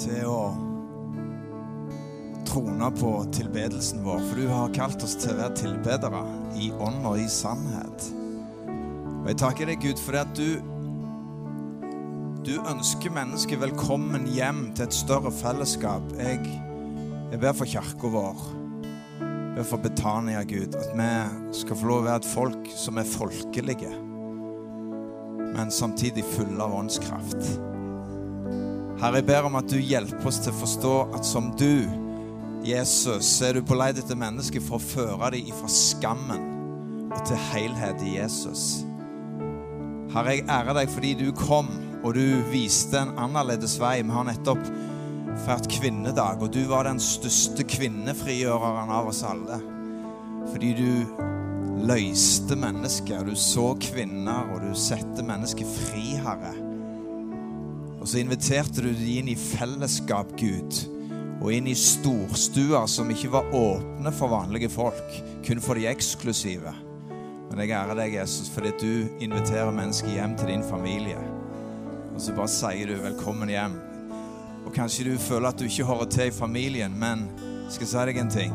[0.00, 0.40] til å
[2.46, 6.22] trone på tilbedelsen vår, for du har kalt oss til å være tilbedere
[6.56, 8.08] i ånd og i sannhet.
[9.26, 10.74] Og jeg takker deg, Gud, for at du
[12.46, 16.12] du ønsker mennesket velkommen hjem til et større fellesskap.
[16.14, 16.44] Jeg,
[17.32, 18.44] jeg ber for kirka vår.
[19.18, 21.08] Jeg ber for Betania, Gud, at vi
[21.58, 23.90] skal få lov å være et folk som er folkelige,
[25.56, 27.75] men samtidig fulle av åndskraft.
[28.96, 31.84] Herre, jeg ber om at du hjelper oss til å forstå at som du,
[32.64, 36.46] Jesus, er du på leit etter mennesker for å føre dem ifra skammen
[37.10, 38.64] og til helhet i Jesus.
[40.14, 41.68] Herre, jeg ærer deg fordi du kom
[42.06, 43.98] og du viste en annerledes vei.
[44.00, 44.64] Vi har nettopp
[45.44, 49.58] feiret kvinnedag, og du var den største kvinnefrigjøreren av oss alle.
[50.52, 51.26] Fordi du
[51.86, 53.26] løste mennesker.
[53.26, 56.65] Du så kvinner, og du setter mennesker fri, Herre.
[58.06, 60.76] Og så inviterte du dem inn i fellesskap, Gud,
[61.42, 66.70] og inn i storstuer som ikke var åpne for vanlige folk, kun for de eksklusive.
[67.48, 71.18] Men jeg ærer deg, Jesus, fordi du inviterer mennesker hjem til din familie.
[72.12, 73.76] Og så bare sier du 'velkommen hjem'.
[74.66, 77.28] Og kanskje du føler at du ikke hører til i familien, men
[77.68, 78.54] skal jeg si deg en ting.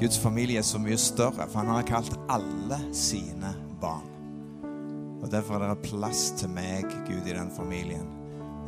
[0.00, 4.10] Guds familie er så mye større, for han har kalt alle sine barn.
[5.22, 8.17] Og Derfor er det plass til meg, Gud, i den familien.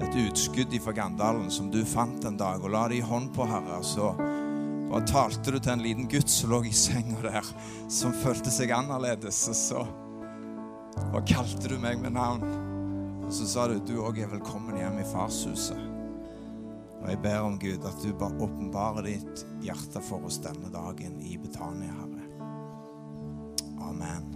[0.01, 3.45] Et utskudd fra Gandalen som du fant en dag og la det i hånd på,
[3.49, 3.83] Herre.
[3.85, 4.13] Så
[4.91, 7.51] bare talte du til en liten gutt som lå i senga der,
[7.89, 9.45] som følte seg annerledes.
[9.53, 9.85] Og så
[11.11, 12.45] og kalte du meg med navn.
[13.25, 15.87] Og så sa du du òg er velkommen hjem i farshuset.
[17.01, 21.17] Og jeg ber om Gud at du bare åpenbarer ditt hjerte for oss denne dagen
[21.25, 22.27] i Betania, Herre.
[23.89, 24.29] Amen.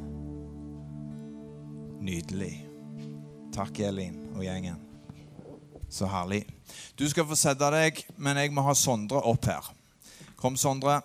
[2.04, 2.54] Nydelig.
[3.54, 4.83] Takk, Elin og gjengen.
[5.94, 6.42] Så herlig.
[6.98, 9.66] Du skal få sette deg, men jeg må ha Sondre opp her.
[10.40, 10.96] Kom, Sondre.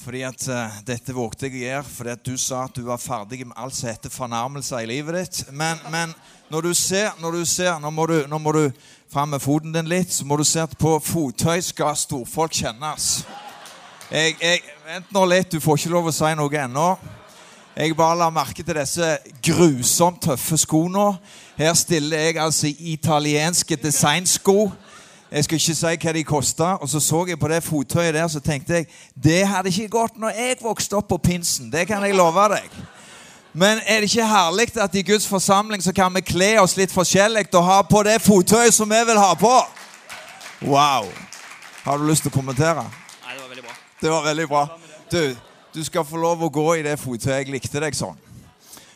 [0.00, 3.02] Fordi at uh, Dette vågte jeg å gjøre fordi at du sa at du var
[3.02, 5.42] ferdig med alt som heter fornærmelser i livet ditt.
[5.52, 6.16] Men, men
[6.48, 8.62] når du ser, når du ser nå, må du, nå må du
[9.12, 13.10] fram med foten din litt, så må du se at på fottøy skal storfolk kjennes.
[14.08, 16.88] Jeg, jeg, vent nå litt, du får ikke lov å si noe ennå.
[17.76, 19.12] Jeg bare la merke til disse
[19.44, 21.10] grusomt tøffe skoene.
[21.60, 24.70] Her stiller jeg altså italienske designsko.
[25.32, 26.64] Jeg skal ikke si hva de kosta.
[26.64, 28.86] Og så så jeg på det fottøyet der, så tenkte jeg
[29.24, 31.68] det hadde ikke gått når jeg vokste opp på pinsen.
[31.72, 32.78] Det kan jeg love deg.
[33.52, 36.92] Men er det ikke herlig at i Guds forsamling så kan vi kle oss litt
[36.96, 39.52] forskjellig og ha på det fottøyet som vi vil ha på?
[40.62, 41.12] Wow.
[41.84, 42.86] Har du lyst til å kommentere?
[43.26, 43.76] Nei, det var veldig bra.
[44.00, 44.64] Det var veldig bra.
[45.12, 45.36] Du,
[45.76, 47.36] du skal få lov å gå i det fottøyet.
[47.44, 48.29] Jeg likte deg sånn.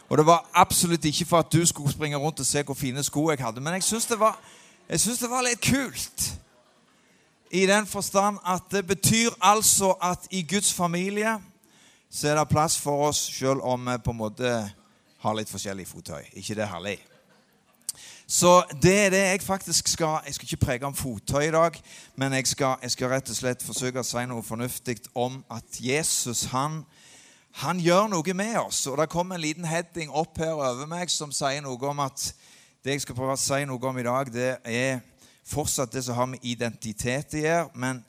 [0.09, 3.03] Og det var absolutt ikke for at du skulle springe rundt og se hvor fine
[3.03, 4.19] sko jeg hadde, men jeg syns det
[5.21, 6.35] det var litt kult.
[7.51, 11.39] I den forstand at det betyr altså at i Guds familie
[12.11, 14.51] så er det plass for oss selv om vi på en måte
[15.19, 16.23] har litt forskjellig fottøy.
[16.33, 16.99] ikke det herlig?
[18.27, 21.83] Så det er det jeg faktisk skal Jeg skal ikke prege om fottøy i dag,
[22.17, 25.81] men jeg skal, jeg skal rett og slett forsøke å si noe fornuftig om at
[25.81, 26.85] Jesus han,
[27.63, 28.87] han gjør noe med oss.
[28.91, 32.33] Og det kommer en liten heading opp her over meg som sier noe om at
[32.85, 34.99] det jeg skal prøve å si noe om i dag, det er
[35.49, 37.69] fortsatt det som har med identitet å gjøre.
[37.79, 38.03] Men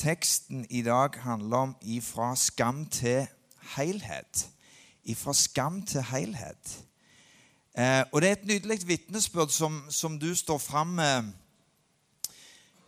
[0.00, 3.28] teksten i dag handler om ifra skam til
[3.76, 4.46] helhet.
[5.04, 6.72] Ifra skam til helhet.
[7.76, 11.30] Eh, og det er et nydelig vitnesbyrd som, som du står fram med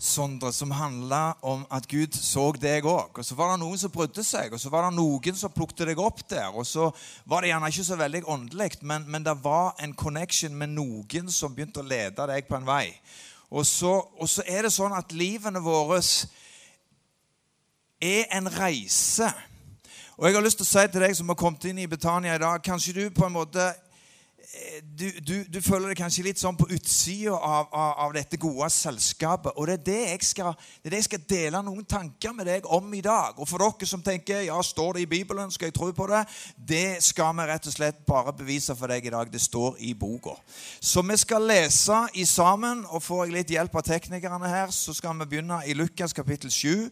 [0.03, 3.21] Sondre, som handla om at Gud så deg òg.
[3.21, 5.85] Og så var det noen som brydde seg, og så var det noen som plukket
[5.87, 6.49] deg opp der.
[6.51, 6.89] Og så
[7.23, 11.31] var det gjerne ikke så veldig åndelig, men, men det var en connection med noen
[11.31, 12.89] som begynte å lede deg på en vei.
[13.53, 16.01] Og så, og så er det sånn at livene våre
[18.03, 19.31] er en reise.
[20.19, 22.35] Og jeg har lyst til å si til deg som har kommet inn i Betania
[22.35, 23.71] i dag Kanskje du på en måte
[24.83, 28.69] du, du, du, føler deg kanskje litt sånn på utsida av, av, av, dette gode
[28.73, 29.55] selskapet.
[29.57, 30.51] Og det er det, jeg skal,
[30.83, 33.39] det er det jeg skal dele noen tanker med deg om i dag.
[33.41, 36.21] Og for dere som tenker ja, står det i Bibelen, skal jeg tro på det?
[36.57, 39.33] Det skal vi rett og slett bare bevise for deg i dag.
[39.33, 40.37] Det står i boka.
[40.81, 44.93] Så vi skal lese i sammen, og får jeg litt hjelp av teknikerne her, så
[44.93, 46.91] skal vi begynne i Lukas kapittel 7.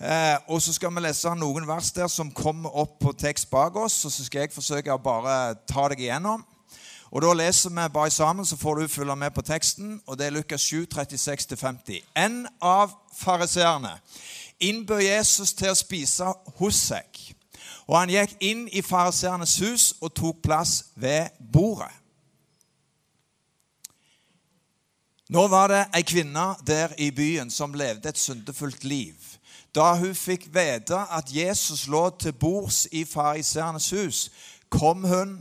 [0.00, 3.74] Eh, og så skal vi lese noen vers der som kommer opp på tekst bak
[3.76, 3.98] oss.
[4.06, 6.46] Og så skal jeg forsøke å bare ta deg igjennom.
[7.10, 10.00] Og Da leser vi bare sammen, så får du følge med på teksten.
[10.06, 12.02] og Det er Lukas 7, 36-50.
[12.16, 13.98] En av fariseerne
[14.60, 17.34] innbød Jesus til å spise hos seg.
[17.86, 21.90] Og han gikk inn i fariseernes hus og tok plass ved bordet.
[25.30, 29.14] Nå var det ei kvinne der i byen som levde et syndefullt liv.
[29.74, 34.30] Da hun fikk vite at Jesus lå til bords i fariseernes hus,
[34.70, 35.36] kom hun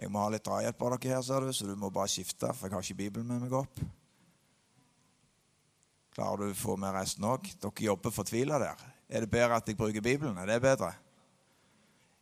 [0.00, 2.48] Jeg må ha litt drahjelp av dere her, ser du, så du må bare skifte,
[2.56, 3.82] for jeg har ikke Bibelen med meg opp.
[6.12, 7.46] Klarer du å få med resten òg?
[7.60, 8.82] Dere jobber fortvila der.
[9.12, 10.38] Er det bedre at jeg bruker Bibelen?
[10.40, 10.94] Er det bedre?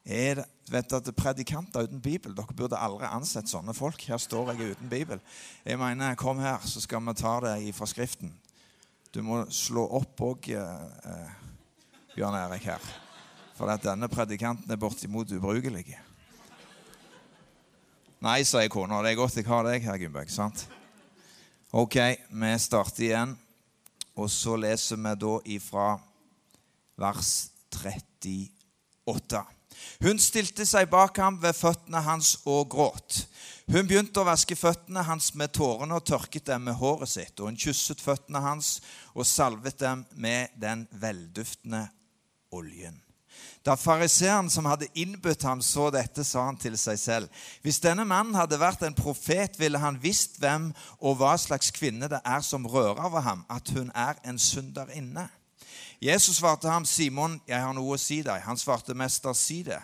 [0.05, 4.01] er det, vet at Predikanter uten Bibel Dere burde aldri ansett sånne folk.
[4.09, 5.21] Her står jeg uten Bibel.
[5.65, 8.33] Jeg mener, Kom her, så skal vi ta det fra Skriften.
[9.15, 11.31] Du må slå opp òg, eh, eh,
[12.15, 12.81] Bjørn Erik, her.
[13.59, 15.99] For at denne predikanten er bortimot ubrukelig.
[18.21, 18.99] Nei, sier kona.
[19.01, 20.29] Det er godt jeg har deg her, Gunnberg.
[20.29, 20.67] sant?
[21.73, 21.97] Ok,
[22.29, 23.33] vi starter igjen.
[24.13, 25.87] Og så leser vi da ifra
[27.01, 29.41] vers 38.
[30.05, 33.23] Hun stilte seg bak ham ved føttene hans og gråt.
[33.73, 37.41] Hun begynte å vaske føttene hans med tårene og tørket dem med håret sitt.
[37.41, 38.83] Og hun kysset føttene hans
[39.15, 41.87] og salvet dem med den velduftende
[42.53, 43.01] oljen.
[43.65, 47.29] Da fariseeren som hadde innbudt ham, så dette, sa han til seg selv.:
[47.63, 52.09] Hvis denne mannen hadde vært en profet, ville han visst hvem og hva slags kvinne
[52.09, 55.29] det er som rører over ham, at hun er en synderinne.
[56.01, 59.83] Jesus svarte ham, 'Simon, jeg har noe å si deg.' Han svarte, 'Mester, si det.'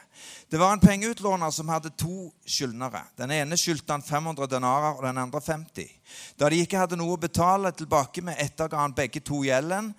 [0.50, 3.02] Det var en pengeutlåner som hadde to skyldnere.
[3.19, 5.90] Den ene skyldte han 500 denarer, og den andre 50.
[6.40, 9.93] Da de ikke hadde noe å betale tilbake med, etterga han begge to gjelden.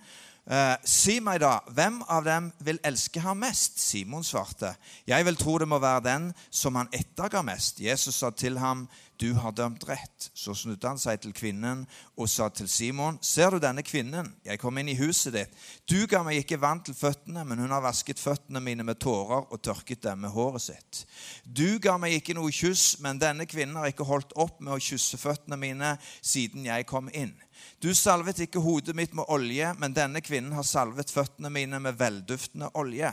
[0.48, 3.76] Eh, si meg da, hvem av dem vil elske ham mest?
[3.82, 4.70] Simon svarte,
[5.04, 7.82] jeg vil tro det må være den som han etterga mest.
[7.84, 8.86] Jesus sa til ham,
[9.18, 10.28] du har dømt rett.
[10.32, 11.82] Så snudde han seg til kvinnen
[12.16, 14.30] og sa til Simon, ser du denne kvinnen?
[14.46, 15.56] Jeg kom inn i huset ditt.
[15.90, 19.50] Du ga meg ikke vann til føttene, men hun har vasket føttene mine med tårer
[19.50, 21.02] og tørket dem med håret sitt.
[21.44, 24.80] Du ga meg ikke noe kyss, men denne kvinnen har ikke holdt opp med å
[24.80, 27.34] kysse føttene mine siden jeg kom inn.
[27.78, 31.94] Du salvet ikke hodet mitt med olje, men denne kvinnen har salvet føttene mine med
[32.00, 33.12] velduftende olje.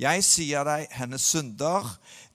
[0.00, 1.84] Jeg sier deg, hennes synder,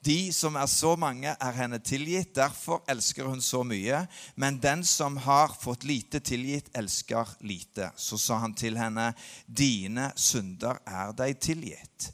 [0.05, 2.35] de som er så mange, er henne tilgitt.
[2.37, 4.03] Derfor elsker hun så mye.
[4.37, 7.89] Men den som har fått lite tilgitt, elsker lite.
[7.97, 9.09] Så sa han til henne,
[9.49, 12.11] dine synder er deg tilgitt.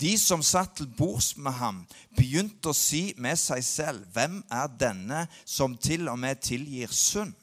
[0.00, 1.84] De som satt til bords med ham,
[2.16, 7.36] begynte å si med seg selv, hvem er denne som til og med tilgir synd?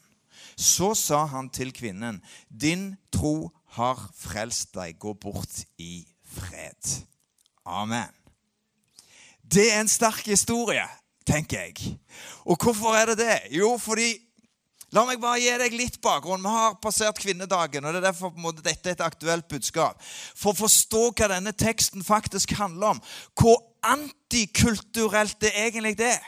[0.56, 4.98] Så sa han til kvinnen, din tro har frelst deg.
[5.00, 6.04] Gå bort i
[6.34, 6.96] fred.
[7.66, 8.10] Amen.
[9.42, 10.84] Det er en sterk historie,
[11.28, 11.96] tenker jeg.
[12.44, 13.40] Og hvorfor er det det?
[13.58, 14.14] Jo, fordi
[14.92, 16.42] La meg bare gi deg litt bakgrunn.
[16.44, 19.96] Vi har passert kvinnedagen, og det er derfor måte dette er et aktuelt budskap.
[20.36, 23.00] For å forstå hva denne teksten faktisk handler om,
[23.40, 23.56] hvor
[23.88, 26.20] antikulturelt det egentlig er.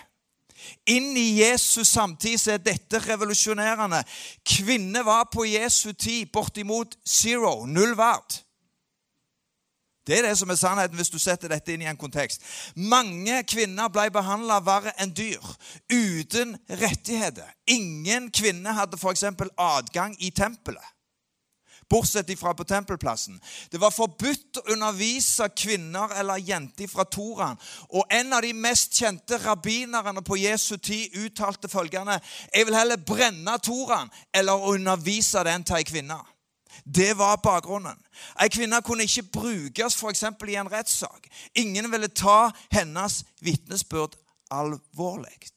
[0.91, 4.03] Inn i Jesus samtid så er dette revolusjonerende.
[4.47, 8.41] Kvinner var på Jesu tid bortimot zero, null verd.
[10.05, 12.43] Det er det som er sannheten hvis du setter dette inn i en kontekst.
[12.77, 15.41] Mange kvinner ble behandla verre enn dyr,
[15.89, 17.49] uten rettigheter.
[17.73, 19.25] Ingen kvinne hadde f.eks.
[19.57, 20.85] adgang i tempelet,
[21.91, 23.41] bortsett fra på tempelplassen.
[23.71, 27.59] Det var forbudt å undervise kvinner eller jenter fra Toraen.
[27.91, 32.21] Og en av de mest kjente rabbinerne på Jesu tid uttalte følgende.:
[32.55, 36.21] Jeg vil heller brenne Toraen eller undervise den til ei kvinne.
[36.85, 37.97] Det var bakgrunnen.
[38.41, 40.25] Ei kvinne kunne ikke brukes f.eks.
[40.49, 41.29] i en rettssak.
[41.55, 44.17] Ingen ville ta hennes vitnesbyrd
[44.53, 45.51] alvorlig.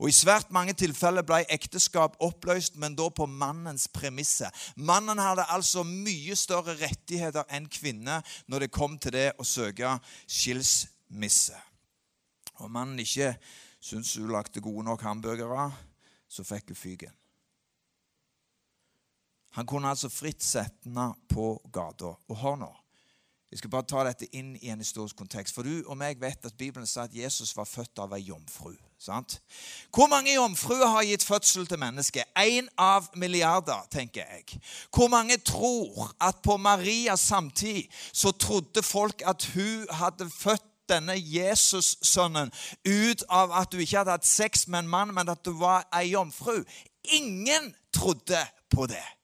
[0.00, 4.50] Og I svært mange tilfeller ble ekteskap oppløst, men da på mannens premisser.
[4.76, 9.96] Mannen hadde altså mye større rettigheter enn kvinne når det kom til det å søke
[10.26, 11.58] skilsmisse.
[12.64, 13.34] Og mannen ikke
[13.80, 15.70] syntes hun lagde gode nok hamburgere,
[16.28, 17.14] så fikk hun fyken.
[19.56, 22.12] Han kunne altså fritt sette henne på gata.
[22.28, 22.72] Og hør nå.
[23.56, 25.54] Jeg skal bare ta dette inn i en historisk kontekst.
[25.56, 28.74] For du og meg vet at Bibelen sa at Jesus var født av ei jomfru.
[29.00, 29.38] Sant?
[29.96, 32.28] Hvor mange jomfruer har gitt fødsel til mennesket?
[32.36, 34.60] Én av milliarder, tenker jeg.
[34.92, 41.16] Hvor mange tror at på Marias samtid så trodde folk at hun hadde født denne
[41.16, 42.52] Jesus-sønnen
[42.84, 45.88] ut av at du ikke hadde hatt sex med en mann, men at du var
[45.96, 46.60] ei jomfru?
[47.08, 49.15] Ingen trodde på det.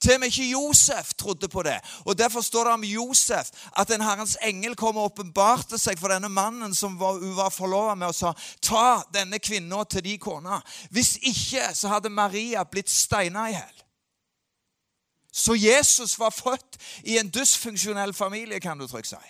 [0.00, 1.76] Til og med ikke Josef trodde på det.
[2.04, 6.12] Og Derfor står det om Josef at en Herrens engel kom og åpenbarte seg for
[6.12, 10.18] denne mannen som var, hun var forlova med, og sa ta denne kvinna til de
[10.18, 10.60] kona.
[10.90, 13.82] Hvis ikke så hadde Maria blitt steina i hjel.
[15.36, 19.24] Så Jesus var født i en dysfunksjonell familie, kan du trygt si.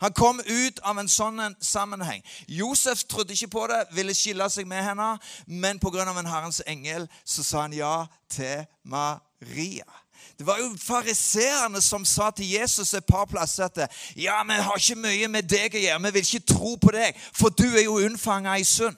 [0.00, 2.22] Han kom ut av en sånn sammenheng.
[2.48, 5.10] Josef trodde ikke på det, ville skille seg med henne,
[5.46, 6.06] men pga.
[6.08, 9.84] en Herrens engel så sa han ja til Maria.
[10.38, 14.78] Det var jo fariseerne som sa til Jesus et par plasser at ja, vi har
[14.78, 17.84] ikke mye med deg å gjøre, vi vil ikke tro på deg, for du er
[17.84, 18.96] jo unnfanga i synd.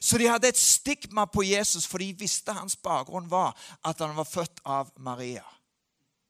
[0.00, 4.16] Så de hadde et stigma på Jesus, for de visste hans bakgrunn var at han
[4.16, 5.44] var født av Maria.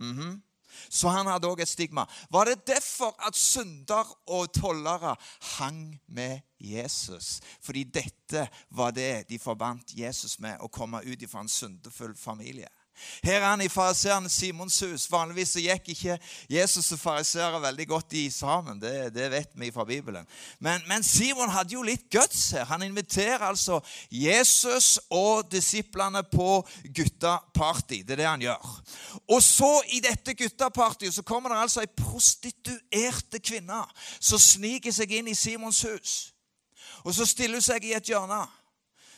[0.00, 0.40] Mm -hmm.
[0.88, 2.06] Så han hadde òg et stigma.
[2.30, 5.16] Var det derfor at synder og tollere
[5.58, 7.40] hang med Jesus?
[7.60, 12.68] Fordi dette var det de forbandt Jesus med, å komme ut fra en syndefull familie.
[13.24, 15.06] Her er han i fariseeren Simons hus.
[15.12, 16.18] Vanligvis så gikk ikke
[16.50, 18.80] Jesus og fariseere veldig godt i sammen.
[18.80, 20.26] Det, det, vet vi fra Bibelen.
[20.60, 22.66] Men, men, Simon hadde jo litt guts her.
[22.70, 26.60] Han inviterer altså Jesus og disiplene på
[26.96, 28.02] guttaparty.
[28.06, 28.76] Det er det han gjør.
[29.28, 33.82] Og så, i dette guttapartyet, så kommer det altså ei prostituerte kvinne
[34.20, 36.16] som sniker seg inn i Simons hus.
[37.04, 38.44] Og så stiller hun seg i et hjørne.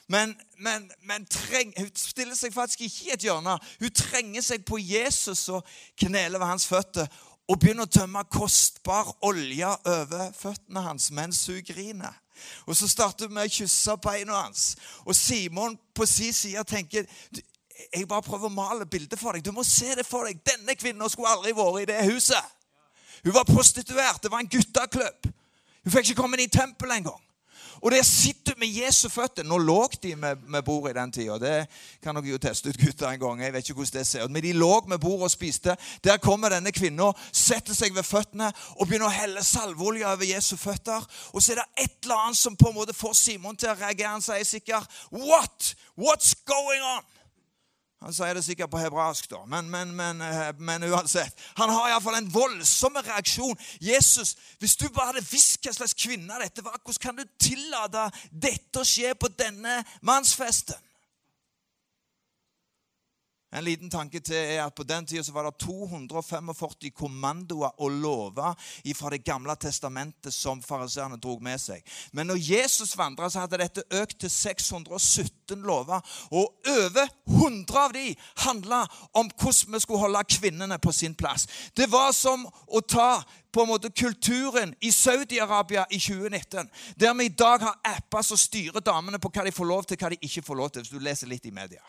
[0.09, 3.59] Men, men, men treng, hun stiller seg faktisk ikke i et hjørne.
[3.81, 5.67] Hun trenger seg på Jesus og
[6.01, 7.11] kneler ved hans føtter
[7.49, 12.17] og begynner å tømme kostbar olje over føttene hans mens hun griner.
[12.67, 14.77] Og Så starter hun med å kysse beina hans.
[15.05, 17.09] Og Simon på sin side tenker
[17.93, 19.45] jeg bare prøver å male bildet for deg.
[19.45, 20.41] Du må se det for deg.
[20.47, 22.57] Denne kvinnen skulle aldri vært i det huset.
[23.25, 24.23] Hun var prostituert.
[24.23, 25.29] Det var en gutteklubb.
[25.85, 27.23] Hun fikk ikke komme inn i tempelet engang.
[27.79, 29.47] Og der sitter du med Jesu føtter.
[29.47, 31.39] Nå lå de med, med bordet i den tida.
[31.39, 31.57] Det
[32.03, 33.43] kan dere jo teste ut, gutter, en gang.
[33.43, 34.33] Jeg vet ikke hvordan det ser ut.
[34.35, 35.77] Men de lå med bordet og spiste.
[36.05, 40.57] Der kommer denne kvinna, setter seg ved føttene og begynner å helle salveolje over Jesu
[40.61, 41.05] føtter.
[41.33, 43.79] Og så er det et eller annet som på en måte får Simon til å
[43.79, 44.17] reagere.
[44.17, 45.75] Han sier sikkert What?
[45.99, 47.07] What's going on?
[47.99, 51.35] Han sier det sikkert på hebraisk, da, men, men, men, eh, men uansett.
[51.59, 53.59] Han har iallfall en voldsom reaksjon.
[53.83, 58.07] Jesus, hvis du bare hadde visst hva slags kvinne dette var, hvordan kan du tillate
[58.31, 60.79] dette å skje på denne mannsfesten?
[63.49, 68.55] En liten tanke til er at På den tida var det 245 kommandoer og lover
[68.95, 71.83] fra Det gamle testamentet som fariseerne drog med seg.
[72.13, 76.01] Men når Jesus vandra, hadde dette økt til 617 lover.
[76.31, 78.15] Og over 100 av de
[78.45, 81.47] handla om hvordan vi skulle holde kvinnene på sin plass.
[81.77, 86.69] Det var som å ta på en måte kulturen i Saudi-Arabia i 2019,
[87.01, 89.97] der vi i dag har apper som styrer damene på hva de får lov til,
[89.97, 91.83] hva de ikke får lov til, hvis du leser litt i media.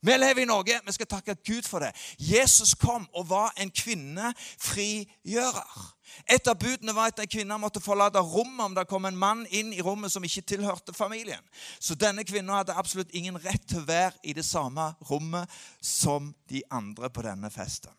[0.00, 0.80] Vi lever i Norge.
[0.86, 1.92] Vi skal takke Gud for det.
[2.18, 5.96] Jesus kom og var en kvinnefrigjører.
[6.30, 9.46] Et av budene var at en kvinne måtte forlate rommet om det kom en mann
[9.46, 11.44] inn i rommet som ikke tilhørte familien.
[11.78, 16.34] Så denne kvinnen hadde absolutt ingen rett til å være i det samme rommet som
[16.50, 17.92] de andre på denne festen.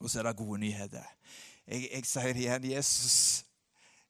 [0.00, 1.06] Og så er det gode nyheter.
[1.68, 2.64] Jeg, jeg sier det igjen.
[2.72, 3.44] Jesus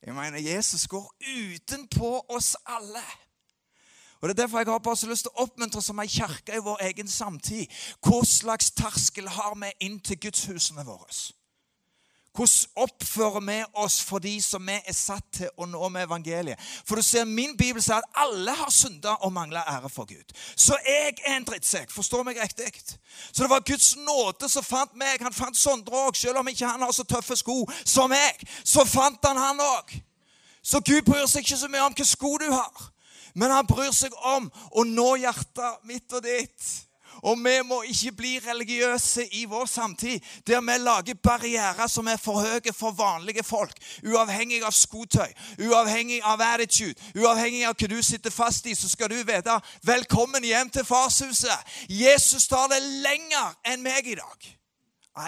[0.03, 3.03] jeg mener, Jesus går utenpå oss alle.
[4.23, 6.55] Og Det er derfor jeg har bare så lyst til å oppmuntre som ei kirke
[6.55, 7.67] i vår egen samtid.
[8.07, 11.11] Hva slags terskel har vi inn til gudshusene våre?
[12.33, 16.61] Hvordan oppfører vi oss for de som vi er satt til å nå med evangeliet?
[16.87, 20.33] For du ser, Min bibel sier at alle har synda og mangla ære for Gud.
[20.57, 21.91] Så jeg er en drittsekk.
[21.91, 22.71] Forstår meg riktig?
[23.33, 25.21] Så det var Guds nåde som fant meg.
[25.21, 26.17] Han fant Sondre òg.
[26.17, 29.93] Selv om ikke han har så tøffe sko som meg, så fant han han òg.
[30.63, 32.92] Så Gud bryr seg ikke så mye om hvilke sko du har.
[33.35, 36.71] Men han bryr seg om å nå hjertet mitt og ditt.
[37.23, 42.17] Og vi må ikke bli religiøse i vår samtid, der vi lager barrierer som er
[42.19, 43.77] for høye for vanlige folk.
[44.03, 45.29] Uavhengig av skotøy,
[45.61, 50.45] uavhengig av attitude, uavhengig av hva du sitter fast i, så skal du vite velkommen
[50.45, 51.73] hjem til farshuset.
[51.89, 54.53] Jesus tar det lenger enn meg i dag.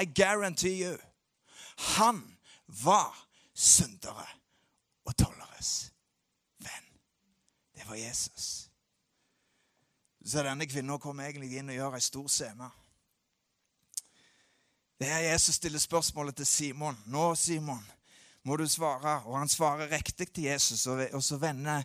[0.00, 0.96] I guarantee you.
[1.94, 2.22] Han
[2.66, 3.12] var
[3.54, 4.26] syndere
[5.04, 5.93] og tolleres
[7.84, 8.70] det var Jesus.
[10.24, 12.70] Så denne kvinnen kom egentlig inn og gjør ei stor scene.
[14.96, 16.96] Det er Jesus stiller spørsmålet til Simon.
[17.12, 17.82] Nå, Simon,
[18.42, 19.18] må du svare.
[19.28, 21.84] Og han svarer riktig til Jesus, og så vender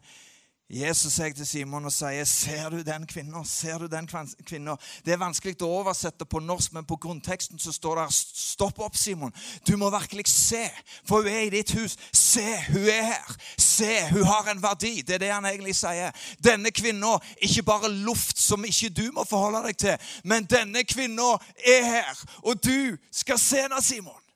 [0.69, 4.07] Jesus sier til Simon og sier, 'Ser du den kvinna?' Ser du den
[4.45, 4.75] kvinna?
[5.05, 8.97] Det er vanskelig å oversette på norsk, men på grunnteksten så står det 'Stopp opp,
[8.97, 9.33] Simon.
[9.67, 10.69] Du må virkelig se,
[11.05, 11.97] for hun er i ditt hus.
[12.13, 13.35] Se, hun er her.
[13.57, 16.11] Se, hun har en verdi.' Det er det han egentlig sier.
[16.43, 21.33] Denne kvinna, ikke bare luft som ikke du må forholde deg til, men denne kvinna
[21.65, 24.28] er her, og du skal se henne, Simon.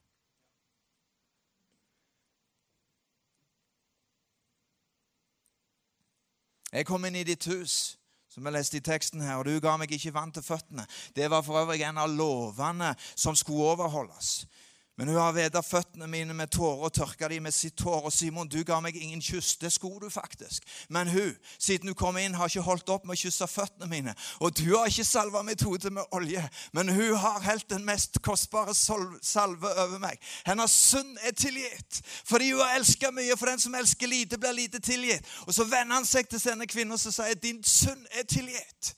[6.73, 7.99] Jeg kom inn i ditt hus,
[8.33, 10.87] som jeg leste i teksten her, og du ga meg ikke vann til føttene.
[11.13, 14.47] Det var for øvrig en av lovene som skulle overholdes.
[14.97, 18.03] Men hun har vedet føttene mine med tårer og tørka dem med sitt hår.
[18.05, 19.55] Og Simon, du ga meg ingen kyss.
[19.57, 20.61] Det skulle du faktisk.
[20.89, 24.13] Men hun, siden hun kom inn, har ikke holdt opp med å kysse føttene mine.
[24.37, 26.43] Og du har ikke salva mitt hode med olje,
[26.77, 30.21] men hun har helt den mest kostbare salve over meg.
[30.45, 32.03] Hennes synd er tilgitt.
[32.29, 33.37] Fordi hun har elska mye.
[33.39, 35.25] For den som elsker lite, blir lite tilgitt.
[35.47, 38.93] Og så vender han seg til denne kvinnen og sier din synd er tilgitt.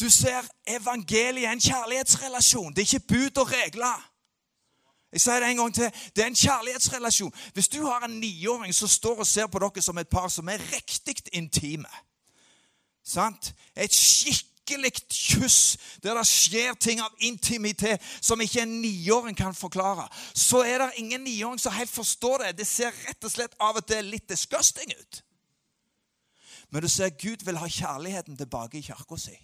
[0.00, 2.74] Du ser, evangeliet en kjærlighetsrelasjon.
[2.76, 4.09] Det er ikke bud og regler.
[5.12, 5.90] Jeg sier det en gang til.
[6.16, 7.32] Det er en kjærlighetsrelasjon.
[7.54, 10.48] Hvis du har en niåring som står og ser på dere som et par som
[10.48, 11.90] er riktig intime
[13.10, 13.54] sant?
[13.74, 20.06] Et skikkelig kyss der det skjer ting av intimitet som ikke en niåring kan forklare,
[20.34, 22.58] så er det ingen niåring som helt forstår det.
[22.58, 25.22] Det ser rett og slett av og til litt disgusting ut.
[26.70, 29.34] Men du ser Gud vil ha kjærligheten tilbake i kirka si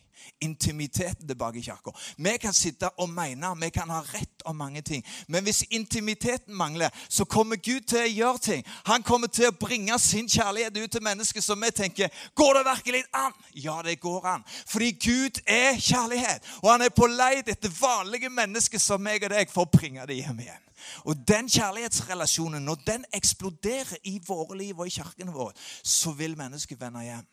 [0.41, 1.93] intimiteten tilbake i kirka.
[2.17, 5.05] Vi kan sitte og mene, vi kan ha rett om mange ting.
[5.29, 8.67] Men hvis intimiteten mangler, så kommer Gud til å gjøre ting.
[8.87, 12.65] Han kommer til å bringe sin kjærlighet ut til mennesker som vi tenker Går det
[12.67, 13.33] virkelig an?
[13.55, 14.45] Ja, det går an.
[14.67, 16.45] Fordi Gud er kjærlighet.
[16.63, 20.07] Og han er på leit etter vanlige mennesker som meg og deg for å bringe
[20.07, 20.63] det hjem igjen.
[21.05, 26.37] Og den kjærlighetsrelasjonen, når den eksploderer i våre liv og i kirkene våre, så vil
[26.39, 27.27] mennesket vende hjem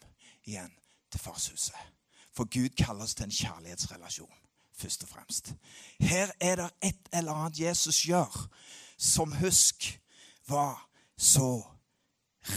[0.46, 0.72] igjen
[1.12, 1.78] til farshuset.
[2.34, 4.40] For Gud kaller oss til en kjærlighetsrelasjon,
[4.78, 5.54] først og fremst.
[6.00, 8.50] Her er det et eller annet Jesus gjør,
[8.98, 10.00] som husk
[10.48, 11.62] var så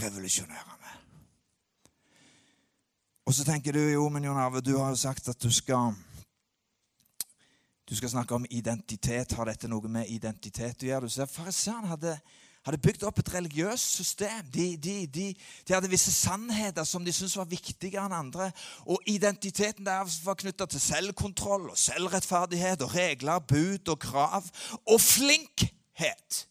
[0.00, 0.92] revolusjonerende.
[3.26, 5.94] Og så tenker du jo, men Jon Arve, du har jo sagt at du skal
[7.88, 9.32] du skal snakke om identitet.
[9.32, 11.06] Har dette noe med identitet å gjøre?
[11.06, 12.16] Du ser, Fariseeren hadde
[12.66, 14.48] hadde bygd opp et religiøst system.
[14.54, 15.26] De, de, de,
[15.68, 18.50] de hadde visse sannheter som de syntes var viktigere enn andre.
[18.90, 24.50] Og identiteten deres var knytta til selvkontroll og selvrettferdighet og regler, bud og krav.
[24.82, 26.42] Og flinkhet.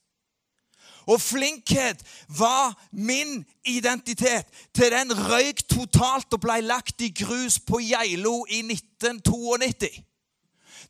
[1.06, 2.02] Og flinkhet
[2.40, 8.64] var min identitet til den røyk totalt og ble lagt i grus på Geilo i
[8.64, 10.00] 1992.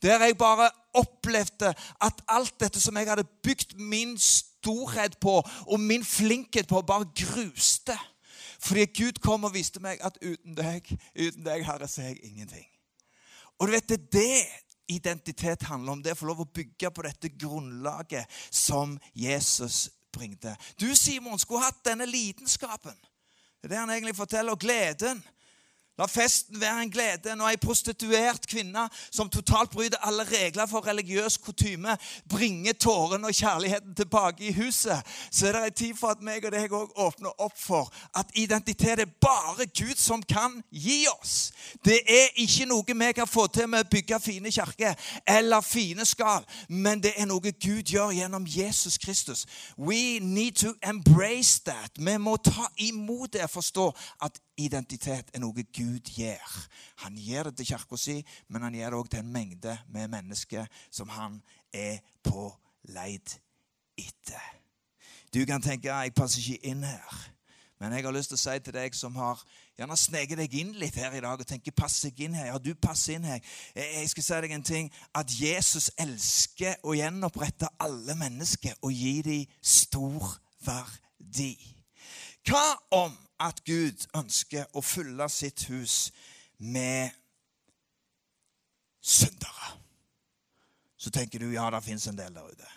[0.04, 4.18] Der jeg bare opplevde at alt dette som jeg hadde bygd min
[4.66, 7.98] storhet på og min flinkhet på, bare gruste.
[8.60, 12.32] Fordi Gud kom og viste meg at uten deg, uten deg, Herre, så er jeg
[12.32, 12.66] ingenting.
[13.60, 14.46] Og du vet, det er det
[14.96, 16.02] identitet handler om.
[16.04, 20.56] Det å få lov å bygge på dette grunnlaget som Jesus bringte.
[20.80, 22.96] Du, Simon, skulle hatt denne lidenskapen.
[23.62, 24.54] Det er det han egentlig forteller.
[24.54, 25.24] Og gleden
[25.98, 30.84] La festen være en glede når ei prostituert kvinne som totalt bryter alle regler for
[30.84, 31.96] religiøs kutyme,
[32.30, 35.00] bringer tårene og kjærligheten tilbake i huset,
[35.32, 38.36] så er det en tid for at meg og deg òg åpner opp for at
[38.36, 41.54] identitet er bare Gud som kan gi oss.
[41.86, 46.04] Det er ikke noe vi kan få til med å bygge fine kirker eller fine
[46.06, 49.46] skall, men det er noe Gud gjør gjennom Jesus Kristus.
[49.78, 51.96] We need to embrace that.
[51.96, 53.88] Vi må ta imot det og forstå
[54.28, 56.58] at identitet er noe Gud gir.
[57.04, 60.12] Han gir det til kirka si, men han gir det òg til en mengde med
[60.14, 61.42] mennesker som han
[61.74, 62.50] er på
[62.96, 63.38] leid
[63.98, 64.52] etter.
[65.34, 67.24] Du kan tenke jeg passer ikke inn her.
[67.80, 69.42] Men jeg har lyst til å si til deg som har
[69.76, 72.54] gjerne sneket deg inn litt her i dag og tenker passer jeg inn her?
[72.54, 73.42] Ja, du passer inn her.
[73.76, 74.92] Jeg skal si deg en ting.
[75.12, 81.75] At Jesus elsker å gjenopprette alle mennesker og gi dem stor verdi.
[82.46, 86.12] Hva om at Gud ønsker å fylle sitt hus
[86.58, 87.12] med
[89.02, 89.74] syndere.
[90.98, 92.70] Så tenker du ja, det fins en del der ute.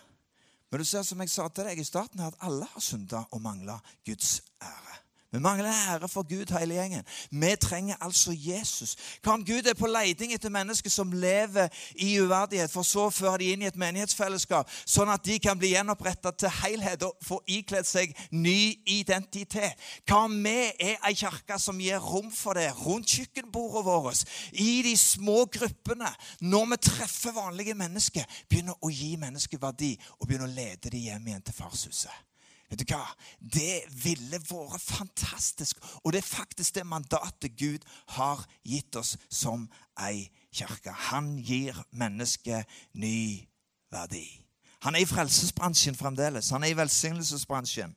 [0.69, 3.41] Men du ser som jeg sa til deg i starten, at alle har synda og
[3.41, 4.88] mangla Guds ære.
[5.31, 7.03] Vi mangler ære for Gud, hele gjengen.
[7.31, 8.95] Vi trenger altså Jesus.
[9.21, 11.67] Hva om Gud er på leiding etter mennesker som lever
[12.01, 15.59] i uverdighet, for så å føre de inn i et menighetsfellesskap, sånn at de kan
[15.59, 19.77] bli gjenoppretta til helhet og få ikledd seg ny identitet?
[20.09, 24.23] Hva om vi er ei kirke som gir rom for det rundt kjøkkenbordet vårt,
[24.57, 26.09] i de små gruppene,
[26.41, 31.05] når vi treffer vanlige mennesker, begynner å gi mennesker verdi og begynner å lede dem
[31.05, 32.28] hjem igjen til farshuset?
[32.69, 33.05] Vet du hva?
[33.41, 35.79] Det ville vært fantastisk.
[36.03, 40.93] Og det er faktisk det mandatet Gud har gitt oss som ei kirke.
[41.09, 43.49] Han gir mennesket ny
[43.91, 44.27] verdi.
[44.85, 46.49] Han er i frelsesbransjen fremdeles.
[46.53, 47.95] Han er i velsignelsesbransjen.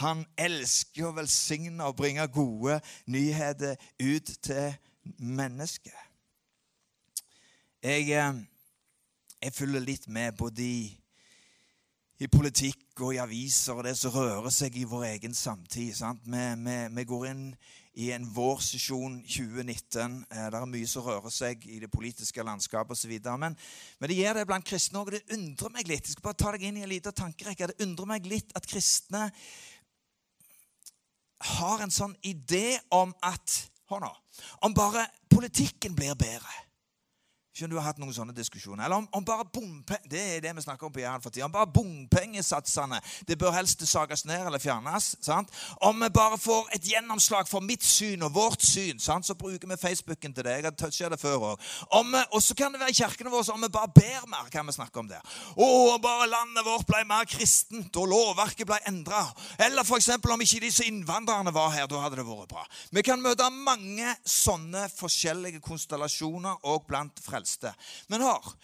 [0.00, 2.78] Han elsker å velsigne og bringe gode
[3.10, 4.74] nyheter ut til
[5.18, 5.96] mennesket.
[7.82, 8.34] Jeg, eh,
[9.42, 11.01] jeg følger litt med både i
[12.22, 15.96] i politikk og i aviser og det som rører seg i vår egen samtid.
[16.22, 17.44] Vi, vi, vi, går inn
[17.98, 20.20] i en vårsesjon 2019.
[20.30, 23.16] Eh, det er mye som rører seg i det politiske landskapet osv.
[23.42, 23.56] Men,
[23.98, 26.06] men det gjør det blant kristne òg, det undrer meg litt.
[26.06, 27.72] Jeg skal bare ta deg inn i en liten tankerekke.
[27.72, 29.26] Det undrer meg litt at kristne
[31.58, 34.08] har en sånn idé om at Hør nå.
[34.64, 36.54] Om bare politikken blir bedre
[37.52, 38.86] Skjønner du har hatt noen sånne diskusjoner.
[38.86, 41.44] Eller om, om bare bompenger Det er det vi snakker om på Jæren for tida.
[41.44, 45.10] Om bare bompengesatsene det bør helst sages ned eller fjernes.
[45.20, 45.52] sant?
[45.84, 49.28] Om vi bare får et gjennomslag for mitt syn og vårt syn, sant?
[49.28, 50.54] så bruker vi Facebooken til det.
[50.56, 51.66] Jeg har toucha det før òg.
[52.32, 54.72] Og så kan det være i kirkene våre om vi bare ber mer, kan vi
[54.72, 55.20] snakke om det.
[55.52, 55.68] Å,
[56.00, 59.26] bare landet vårt ble mer kristent, og lovverket ble endra.
[59.60, 60.08] Eller f.eks.
[60.16, 61.84] om ikke disse innvandrerne var her.
[61.90, 62.64] Da hadde det vært bra.
[62.96, 67.74] Vi kan møte mange sånne forskjellige konstellasjoner og blant frelste frelste.
[68.08, 68.54] Men hør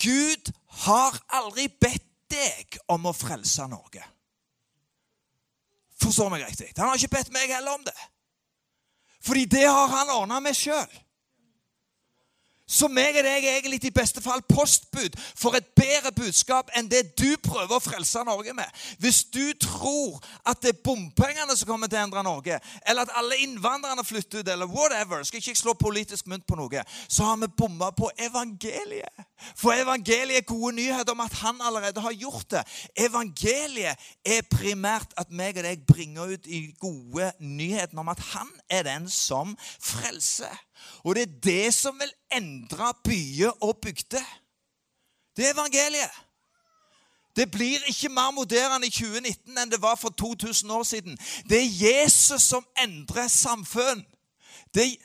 [0.00, 0.52] Gud
[0.86, 4.02] har aldri bedt deg om å frelse Norge.
[6.00, 6.72] Forstår meg riktig.
[6.78, 7.98] Han har ikke bedt meg heller om det.
[9.22, 10.88] Fordi det har han ordna med sjøl.
[12.72, 16.88] Så meg og deg er egentlig i beste fall postbud for et bedre budskap enn
[16.88, 18.80] det du prøver å frelse Norge med.
[19.02, 23.12] Hvis du tror at det er bompengene som kommer til å endre Norge, eller at
[23.20, 27.38] alle innvandrerne flytter ut, eller whatever, skal ikke slå politisk mynt på noe, så har
[27.42, 29.28] vi bomma på evangeliet.
[29.58, 32.64] For evangeliet er gode nyheter om at han allerede har gjort det.
[33.04, 38.48] Evangeliet er primært at meg og deg bringer ut i gode nyheter om at han
[38.70, 40.54] er den som frelser.
[41.04, 44.26] Og det er det som vil endre byer og bygder.
[45.36, 46.10] Det er evangeliet.
[47.36, 51.18] Det blir ikke mer moderne i 2019 enn det var for 2000 år siden.
[51.48, 54.04] Det er Jesus som endrer samfunn.
[54.74, 54.96] Det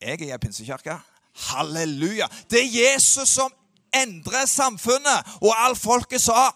[0.00, 0.98] Jeg er i pinsekirke.
[1.34, 2.26] Halleluja.
[2.50, 3.52] Det er Jesus som
[3.94, 5.36] endrer samfunnet.
[5.40, 6.52] Og alt folket sa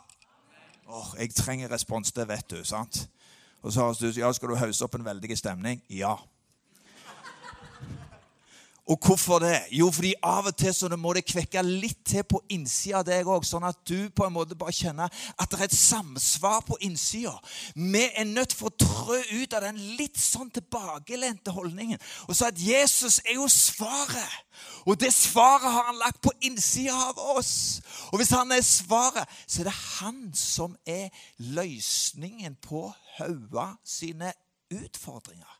[0.90, 2.64] Åh, Jeg trenger respons, det vet du.
[2.64, 3.08] sant?
[3.62, 5.82] Og så det ut ja, skal du hause opp en veldig stemning.
[5.90, 6.16] Ja.
[8.88, 9.58] Og hvorfor det?
[9.76, 13.28] Jo, fordi av og til så må det kvekke litt til på innsida av deg
[13.28, 16.78] òg, sånn at du på en måte bare kjenner at det er et samsvar på
[16.86, 17.36] innsida.
[17.74, 22.48] Vi er nødt for å trø ut av den litt sånn tilbakelente holdningen og så
[22.50, 24.40] at Jesus er jo svaret.
[24.88, 27.80] Og det svaret har han lagt på innsida av oss.
[28.10, 32.88] Og hvis han er svaret, så er det han som er løsningen på
[33.18, 34.32] Haua sine
[34.70, 35.59] utfordringer.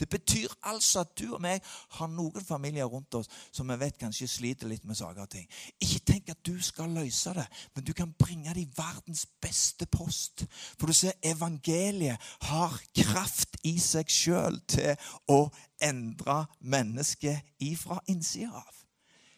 [0.00, 1.60] Det betyr altså at du og meg
[1.98, 5.44] har noen familier rundt oss som vi vet kanskje sliter litt med saker og ting.
[5.84, 9.86] Ikke tenk at du skal løse det, men du kan bringe det i verdens beste
[9.92, 10.46] post.
[10.80, 14.96] For du ser, evangeliet har kraft i seg sjøl til
[15.28, 15.42] å
[15.84, 18.80] endre mennesket ifra innsida av.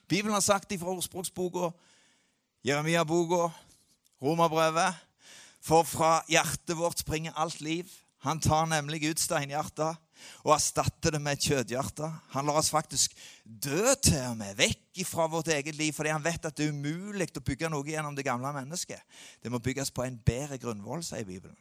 [0.09, 1.73] Bibelen har sagt ifra ordspråksboka,
[2.63, 3.49] Jeremia-boka,
[4.23, 4.95] Romerbrevet
[5.63, 7.91] For fra hjertet vårt springer alt liv.
[8.27, 9.99] Han tar nemlig ut steinhjertet
[10.43, 12.09] og erstatte det med et kjødhjerte.
[12.35, 16.25] Han lar oss faktisk dø til og med, vekk fra vårt eget liv, fordi han
[16.25, 19.01] vet at det er umulig å bygge noe gjennom det gamle mennesket.
[19.43, 21.59] Det må bygges på en bedre grunnvoll, sier Bibelen.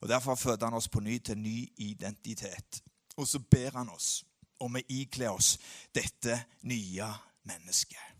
[0.00, 2.82] Og Derfor føder han oss på ny til ny identitet.
[3.16, 4.24] Og så ber han oss
[4.60, 5.54] om å ikle oss
[5.94, 6.36] dette
[6.68, 7.08] nye
[7.46, 8.12] mennesket.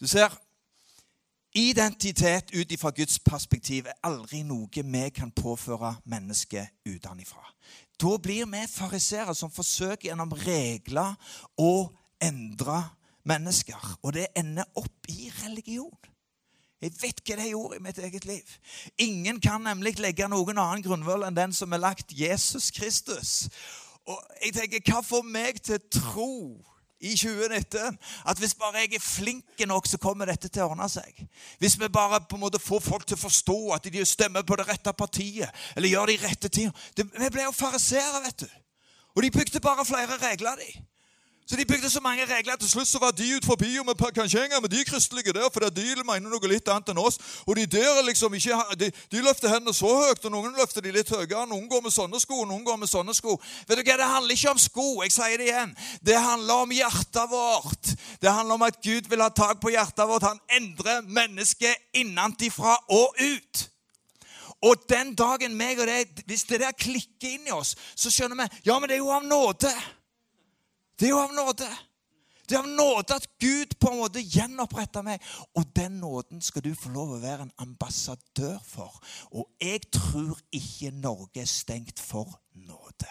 [0.00, 0.30] Du ser,
[1.52, 7.42] Identitet ut ifra Guds perspektiv er aldri noe vi kan påføre mennesket utenfra.
[8.00, 11.16] Da blir vi fariseere som forsøker gjennom regler
[11.60, 11.90] å
[12.22, 12.78] endre
[13.28, 13.98] mennesker.
[14.02, 15.92] Og det ender opp i religion.
[16.80, 18.54] Jeg vet hva det gjorde i mitt eget liv.
[19.04, 23.50] Ingen kan nemlig legge noen annen grunnvoll enn den som er lagt Jesus Kristus.
[24.08, 26.64] Og jeg tenker, Hva får meg til tro
[27.00, 30.88] i 2019 at hvis bare jeg er flink nok, så kommer dette til å ordne
[30.92, 31.22] seg.
[31.58, 34.58] Hvis vi bare på en måte får folk til å forstå at de stemmer på
[34.60, 38.48] det rette partiet, eller gjør de rette tingene Vi ble jo fariseere, vet du.
[39.16, 40.89] Og de bygde bare flere regler, de.
[41.50, 42.52] Så de bygde så mange regler.
[42.52, 44.84] at Til slutt så var de ut forbi, og vi kan ikke henge med de
[44.84, 47.18] kristelige der, for de mener noe litt annet enn oss.
[47.42, 50.92] Og de der liksom ikke, de, de løfter hendene så høyt, og noen løfter de
[50.94, 51.48] litt høyere.
[51.50, 53.34] Noen går med sånne sko, noen går med sånne sko.
[53.66, 54.86] Vet du hva, Det handler ikke om sko.
[55.02, 55.74] Jeg sier det igjen.
[56.06, 57.94] Det handler om hjertet vårt.
[58.22, 60.30] Det handler om at Gud vil ha tak på hjertet vårt.
[60.30, 63.68] Han endrer mennesket innenfra og ut.
[64.70, 68.38] Og den dagen meg og deg, hvis det der klikker inn i oss, så skjønner
[68.38, 69.72] vi ja, men det er jo av nåde.
[71.00, 71.66] Det er jo av nåde.
[72.44, 75.22] Det er av nåde at Gud på en måte gjenoppretter meg.
[75.56, 79.00] Og den nåden skal du få lov å være en ambassadør for.
[79.32, 83.08] Og jeg tror ikke Norge er stengt for nåde.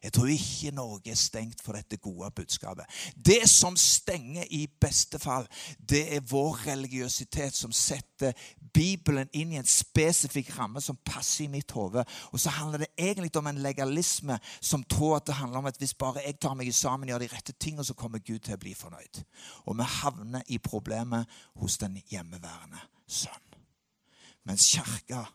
[0.00, 2.88] Jeg tror ikke Norge er stengt for dette gode budskapet.
[3.14, 5.44] Det som stenger i beste fall,
[5.76, 8.32] det er vår religiøsitet som setter
[8.72, 12.04] Bibelen inn i en spesifikk ramme som passer i mitt hode.
[12.32, 15.76] Og så handler det egentlig om en legalisme som tror at det handler om at
[15.76, 18.62] hvis bare jeg tar meg sammen gjør de rette tingene, så kommer Gud til å
[18.62, 19.24] bli fornøyd.
[19.68, 21.28] Og vi havner i problemet
[21.60, 23.58] hos den hjemmeværende sønn.
[24.48, 25.26] Mens kirka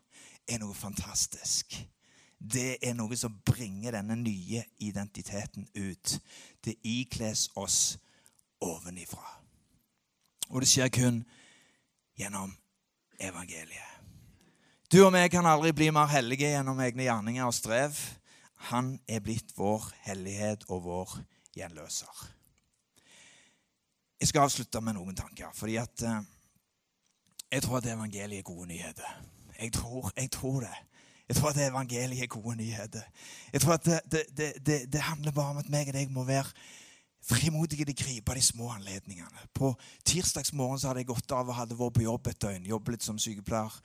[0.49, 1.77] er noe fantastisk
[2.39, 6.17] det er noe som bringer denne nye identiteten ut.
[6.63, 7.97] Det ikles oss
[8.61, 9.25] ovenifra.
[10.49, 11.23] Og det skjer kun
[12.19, 12.53] gjennom
[13.19, 13.91] evangeliet.
[14.91, 17.97] Du og meg kan aldri bli mer hellige gjennom egne gjerninger og strev.
[18.69, 21.17] Han er blitt vår hellighet og vår
[21.57, 22.25] gjenløser.
[24.21, 25.49] Jeg skal avslutte med noen tanker.
[25.53, 26.21] fordi at eh,
[27.51, 29.21] Jeg tror at evangeliet er gode nyheter.
[29.59, 30.75] Jeg tror, jeg tror det.
[31.29, 33.01] Jeg tror at evangeliet er gode nyheter.
[33.53, 36.23] Jeg tror at det, det, det, det handler bare om at meg og deg må
[36.23, 36.51] være
[37.25, 39.47] frimodige til å gripe de små anledningene.
[39.55, 39.71] På
[40.05, 42.67] tirsdagsmorgen så hadde jeg gått av og hadde vært på jobb et døgn.
[42.69, 43.79] Jobbet litt som sykepleier.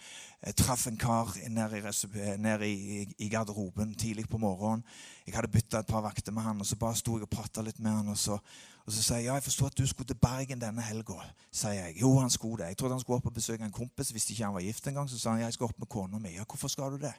[0.44, 2.74] Jeg traff en kar nede i, ned i,
[3.16, 4.85] i, garderoben tidlig på morgenen.
[5.24, 7.64] Jeg hadde bytta et par vakter med han, og så bare sto jeg og prata
[7.64, 8.12] litt med han.
[8.12, 8.37] Og så,
[8.85, 11.20] og så sier jeg ja, jeg forstår at du skulle til Bergen denne helga.
[11.53, 11.96] sier jeg.
[12.03, 12.74] Jo, han skulle det.
[12.74, 14.12] Jeg trodde han skulle opp og besøke en kompis.
[14.12, 16.20] Hvis ikke han var gift engang, så sa han ja, jeg skal opp med kona
[16.20, 16.37] mi.
[16.37, 17.16] Ja, hvorfor skal du det?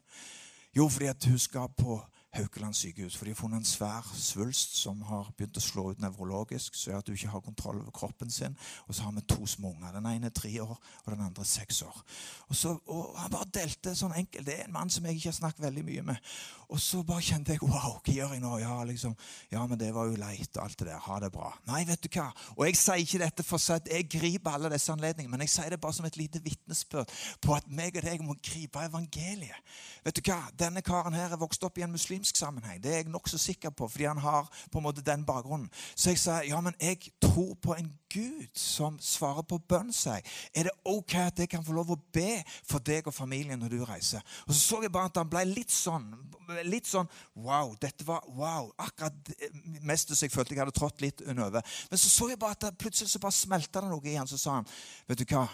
[0.75, 1.97] Jo, fordi at hun skal på
[2.31, 3.17] Haukeland sykehus.
[3.17, 6.91] For de har funnet en svær svulst som har begynt å slå ut nevrologisk, så
[6.91, 8.55] gjør at du ikke har kontroll over kroppen sin.
[8.87, 9.91] Og så har vi to små unger.
[9.97, 11.97] Den ene er tre år, og den andre er seks år.
[12.47, 14.47] Og, så, og Han bare delte sånn enkelt.
[14.47, 16.31] Det er en mann som jeg ikke har snakket veldig mye med.
[16.71, 18.53] Og så bare kjente jeg wow, hva gjør jeg nå?
[18.63, 19.15] Ja, liksom,
[19.51, 21.03] ja, men det var jo leit og alt det der.
[21.03, 21.51] Ha det bra.
[21.67, 22.29] Nei, vet du hva.
[22.55, 25.75] Og jeg sier ikke dette for at jeg griper alle disse anledningene, men jeg sier
[25.75, 27.11] det bare som et lite vitnesbyrd
[27.43, 29.75] på at meg og deg må gripe evangeliet.
[30.05, 30.39] Vet du hva?
[30.55, 32.83] Denne karen her er vokst opp i en muslim muslimsk sammenheng.
[32.83, 35.69] Det er jeg nokså sikker på, fordi han har på en måte den bakgrunnen.
[35.95, 40.21] Så jeg sa ja, men jeg tror på en Gud som svarer på bønn seg.
[40.53, 43.69] Er det ok at jeg kan få lov å be for deg og familien når
[43.69, 44.21] du reiser?
[44.47, 46.11] Og så så jeg bare at han ble litt sånn
[46.67, 47.07] litt sånn
[47.39, 48.71] Wow, dette var wow.
[48.77, 49.15] Akkurat
[49.81, 51.61] mest så jeg følte jeg hadde trådt litt under.
[51.89, 54.27] Men så så jeg bare at plutselig så bare smelta det noe i han.
[54.27, 54.67] Så sa han,
[55.07, 55.47] vet du hva,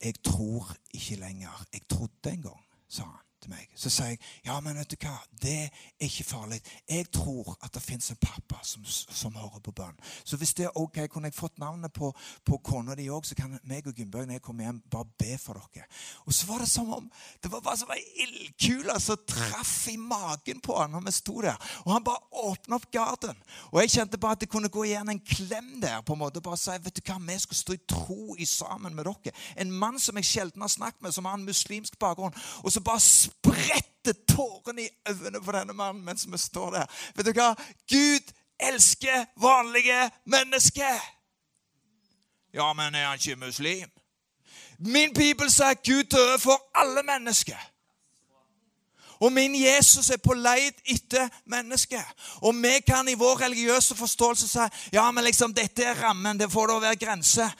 [0.00, 1.66] jeg tror ikke lenger.
[1.74, 3.68] Jeg trodde en gang, sa han til meg.
[3.74, 6.60] Så sier jeg ja, men vet du hva, det er ikke farlig.
[6.88, 9.96] Jeg tror at det fins en pappa som, som, hører på bønn.
[10.24, 12.12] Så hvis det er ok, kunne jeg fått navnet på,
[12.46, 15.38] på kona di òg, så kan meg og Gunnbjørg når jeg kommer hjem, bare be
[15.40, 15.86] for dere.
[16.26, 17.08] Og så var det som om
[17.42, 21.40] det var bare som ei ildkule som traff i magen på han når vi sto
[21.44, 21.58] der.
[21.86, 23.38] Og han bare åpna opp garden.
[23.70, 26.00] Og jeg kjente bare at det kunne gå igjen en klem der.
[26.02, 28.94] på en måte, Bare si vet du hva, vi skal stå i tro i sammen
[28.94, 29.34] med dere.
[29.56, 32.34] En mann som jeg sjelden har snakket med, som har en muslimsk bakgrunn.
[32.64, 37.00] Og så bare spretter tårene i øynene på denne mannen mens vi står der.
[37.16, 37.54] Vet du hva?
[37.90, 41.00] Gud elsker vanlige mennesker.
[42.54, 43.90] Ja, men er han ikke muslim?
[44.78, 47.69] Min bibel sier at Gud døde for alle mennesker.
[49.20, 52.04] Og min Jesus er på leit etter mennesket.
[52.40, 56.38] Og vi kan i vår religiøse forståelse si ja, men liksom, dette er rammen.
[56.40, 57.52] Det får da være grenser.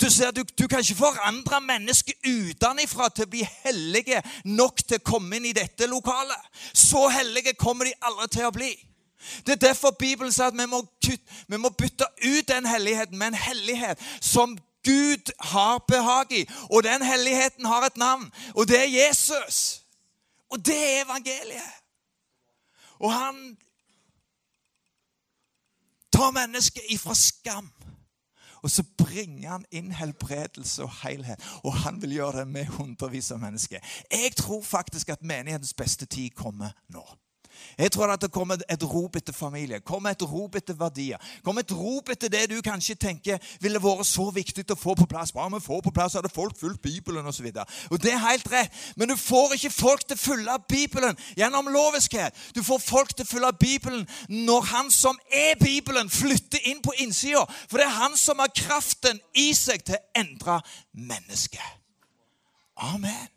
[0.00, 5.00] Du ser, du, du, kan ikke forandre mennesket utenfra til å bli hellige nok til
[5.00, 6.38] å komme inn i dette lokalet.
[6.72, 8.70] Så hellige kommer de aldri til å bli.
[9.46, 10.84] Det er derfor Bibelen sier at vi må,
[11.48, 14.56] vi må bytte ut den helligheten med en hellighet som
[14.86, 16.46] Gud har behag i.
[16.70, 19.79] Og den helligheten har et navn, og det er Jesus.
[20.50, 21.72] Og det er evangeliet.
[23.00, 23.56] Og han
[26.12, 27.70] tar mennesket ifra skam.
[28.62, 31.40] Og så bringer han inn helbredelse og helhet.
[31.64, 33.80] Og han vil gjøre det med hundrevis av mennesker.
[34.10, 37.04] Jeg tror faktisk at menighetens beste tid kommer nå.
[37.80, 41.16] Jeg tror at det kommer et rop etter familie, kommer et rop etter verdier.
[41.44, 45.06] kommer et rop etter det du kanskje tenker ville vært så viktig å få på
[45.08, 45.32] plass.
[45.32, 47.48] Bare vi får på plass, hadde folk fulgt Bibelen osv.
[47.50, 52.36] Det er helt rett, men du får ikke folk til å følge Bibelen gjennom loviskhet.
[52.54, 56.94] Du får folk til å følge Bibelen når han som er Bibelen, flytter inn på
[57.00, 57.46] innsida.
[57.68, 60.60] For det er han som har kraften i seg til å endre
[60.92, 61.76] mennesket.
[62.76, 63.28] Amen.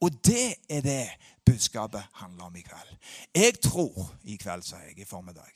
[0.00, 1.04] Og det er det
[1.50, 2.96] budskapet handler om i kveld.
[3.34, 5.52] Jeg tror i kveld, sa jeg i formiddag.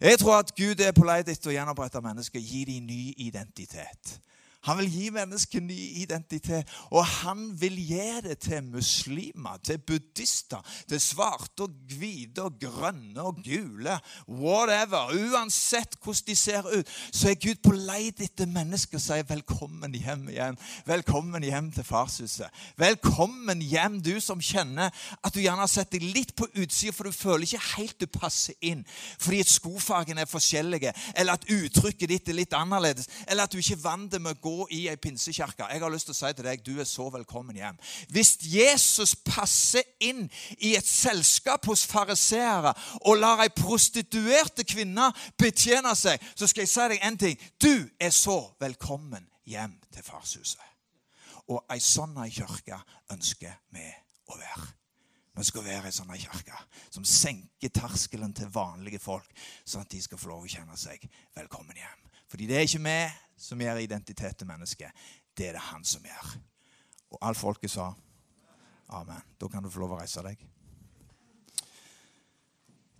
[0.00, 4.18] Jeg tror at Gud er på lei etter å gjenopprette mennesker, gi dem ny identitet.
[4.66, 6.70] Han vil gi mennesket ny identitet.
[6.90, 13.22] Og han vil gi det til muslimer, til buddhister, til svarte og hvite og grønne
[13.22, 13.98] og gule.
[14.28, 15.14] Whatever.
[15.14, 19.94] Uansett hvordan de ser ut, så er Gud på leit etter mennesker og sier velkommen
[19.94, 20.58] hjem igjen.
[20.86, 22.62] Velkommen hjem til farshuset.
[22.80, 24.90] Velkommen hjem, du som kjenner
[25.22, 28.06] at du gjerne har sett deg litt på utsida, for du føler ikke helt du
[28.10, 28.84] passer inn.
[29.20, 33.58] Fordi skofargene skofargen er forskjellige, eller at uttrykket ditt er litt annerledes, eller at du
[33.58, 35.66] ikke er vant med å gå i ei pinsekirke.
[35.70, 37.78] Jeg har lyst til å si til deg, du er så velkommen hjem.
[38.12, 40.26] Hvis Jesus passer inn
[40.58, 46.72] i et selskap hos fariseere og lar ei prostituerte kvinne betjene seg, så skal jeg
[46.72, 47.36] si deg en ting.
[47.62, 50.62] Du er så velkommen hjem til farshuset.
[51.46, 52.80] Og ei sånn kirke
[53.14, 53.86] ønsker vi
[54.32, 54.72] å være.
[55.36, 59.28] Vi skal være ei sånn kirke som senker terskelen til vanlige folk,
[59.68, 61.04] sånn at de skal få lov å kjenne seg
[61.36, 62.05] velkommen hjem.
[62.30, 62.98] Fordi det er ikke vi
[63.38, 65.06] som gjør identitet til mennesket.
[65.36, 66.34] Det er det han som gjør.
[67.14, 67.92] Og alt folket sa
[68.88, 69.22] amen.
[69.40, 70.40] Da kan du få lov å reise deg.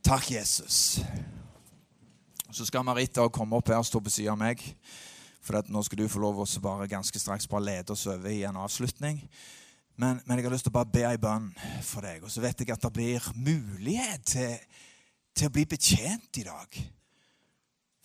[0.06, 1.00] Takk, Jesus.
[2.52, 4.62] Så skal Marita komme opp her og stå på siden av meg.
[5.42, 8.44] For nå skal du få lov å bare ganske straks bare lede oss over i
[8.46, 9.20] en avslutning.
[9.96, 11.48] Men, men, jeg har lyst til å bare be ei bønn
[11.86, 12.22] for deg.
[12.26, 14.56] Og så vet jeg at det blir mulighet til,
[15.34, 16.80] til å bli betjent i dag.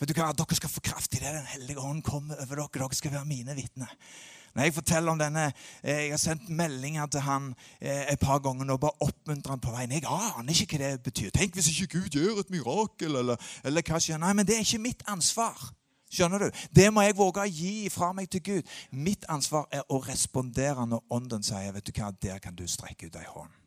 [0.01, 0.31] Vet du hva?
[0.33, 2.69] Dere skal få kraft i det Den hellige ånd kommer over dere.
[2.73, 3.91] Dere skal være mine vitner.
[4.55, 5.43] Når jeg forteller om denne,
[5.83, 9.61] eh, jeg har sendt meldinger til han eh, et par ganger og bare oppmuntrer han
[9.61, 9.91] på veien.
[9.91, 11.29] Jeg aner ikke hva det betyr.
[11.29, 14.19] Tenk hvis ikke Gud gjør et mirakel, eller, eller hva skjer?
[14.19, 15.69] Nei, men det er ikke mitt ansvar.
[16.11, 16.65] Skjønner du?
[16.75, 18.75] Det må jeg våge å gi fra meg til Gud.
[18.91, 23.07] Mitt ansvar er å respondere når Ånden sier vet du hva, der kan du strekke
[23.07, 23.60] ut ei hånd.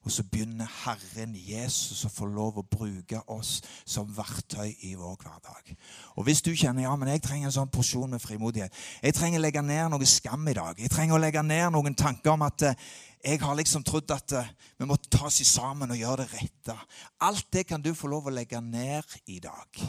[0.00, 5.18] Og så begynner Herren Jesus å få lov å bruke oss som verktøy i vår
[5.20, 5.74] hverdag.
[6.16, 9.40] Og Hvis du kjenner ja, men jeg trenger en sånn porsjon med frimodighet Jeg trenger
[9.40, 10.80] å legge ned noe skam i dag.
[10.80, 14.32] Jeg trenger å legge ned noen tanker om at eh, jeg har liksom trodd at
[14.32, 16.76] uh, vi måtte ta oss sammen og gjøre det rette.
[17.20, 19.84] Alt det kan du få lov å legge ned i dag.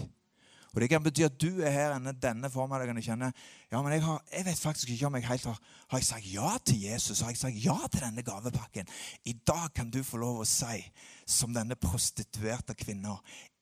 [0.73, 3.31] Og Det kan bety at du er her inne denne formiddagen og kjenner
[3.71, 5.60] ja, men jeg, har, jeg, vet faktisk ikke om jeg helt har,
[5.91, 7.19] har jeg sagt ja til Jesus.
[7.19, 8.88] Har jeg sagt ja til denne gavepakken?
[9.25, 10.81] I dag kan du få lov å si,
[11.27, 13.17] som denne prostituerte kvinna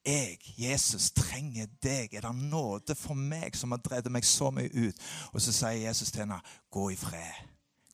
[0.05, 2.13] jeg, Jesus, trenger deg.
[2.13, 5.05] Er det nåde for meg som har drevet meg så mye ut?
[5.33, 6.39] Og så sier Jesus til henne,
[6.71, 7.45] gå i fred.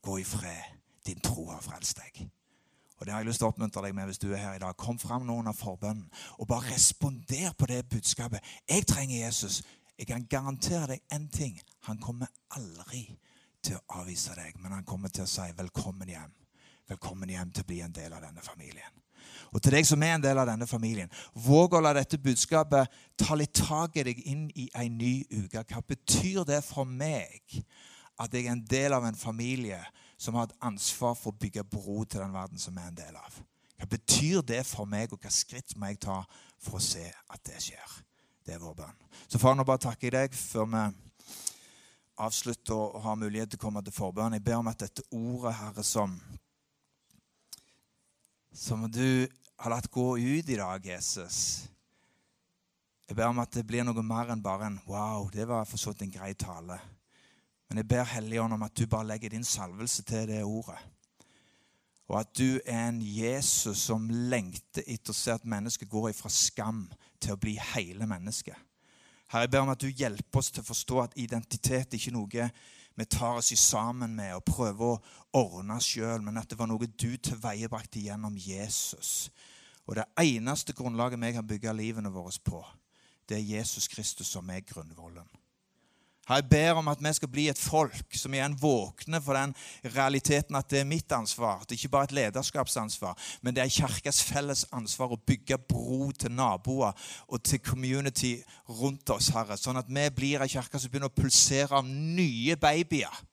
[0.05, 0.75] Gå i fred.
[1.05, 2.27] Din tro har frelst deg.
[2.95, 4.61] Og det har jeg lyst til å oppmuntre deg med hvis du er her i
[4.61, 4.75] dag.
[4.79, 6.07] Kom fram noen av forbønnen
[6.39, 8.43] og bare responder på det budskapet.
[8.69, 9.61] Jeg trenger Jesus.
[9.99, 11.59] Jeg kan garantere deg én ting.
[11.89, 13.07] Han kommer aldri
[13.65, 16.35] til å avvise deg, men han kommer til å si 'velkommen hjem'.
[16.87, 19.01] Velkommen hjem til å bli en del av denne familien.
[19.53, 22.91] Og til deg som er en del av denne familien, våg å la dette budskapet
[23.17, 25.63] ta litt tak i deg inn i en ny uke.
[25.63, 27.41] Hva betyr det for meg
[28.19, 29.79] at jeg er en del av en familie
[30.25, 33.17] som har et ansvar for å bygge bro til den verden som er en del
[33.19, 33.37] av.
[33.75, 36.21] Hva betyr det for meg, og hva skritt må jeg ta
[36.63, 37.97] for å se at det skjer?
[38.45, 39.03] Det er vår bønn.
[39.27, 40.83] Så far, nå bare takker jeg deg før vi
[42.25, 44.37] avslutter og har mulighet til å komme til forbønn.
[44.37, 46.15] Jeg ber om at dette ordet, Herre, som,
[48.55, 49.27] som du
[49.61, 51.69] har latt gå ut i dag, Jesus
[53.05, 55.77] Jeg ber om at det blir noe mer enn bare en 'wow, det var for
[55.77, 56.79] så vidt en grei tale'.
[57.69, 60.77] Men jeg ber Helligånd om at du bare legger din salvelse til det ordet.
[62.07, 66.29] Og at du er en Jesus som lengter etter å se at mennesket går ifra
[66.29, 66.85] skam
[67.19, 68.57] til å bli hele mennesket.
[69.31, 72.13] Herre, jeg ber om at du hjelper oss til å forstå at identitet er ikke
[72.13, 72.49] noe
[72.95, 74.99] vi tar oss i sammen med og prøver å
[75.35, 79.31] ordne sjøl, men at det var noe du tilveiebrakte gjennom Jesus.
[79.83, 82.61] Og det eneste grunnlaget vi kan bygge livene våre på,
[83.27, 85.27] det er Jesus Kristus som er grunnvollen.
[86.29, 89.53] Jeg ber om at vi skal bli et folk som igjen våkner for den
[89.95, 91.61] realiteten at det er mitt ansvar.
[91.61, 96.09] Det er ikke bare et lederskapsansvar, men det er kirkas felles ansvar å bygge bro
[96.17, 99.59] til naboer og til community rundt oss, Herre.
[99.59, 103.23] Sånn at vi blir ei kirke som begynner å pulsere av nye babyer